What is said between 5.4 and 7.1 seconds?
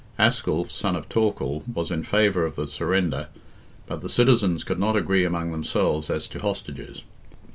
themselves as to hostages.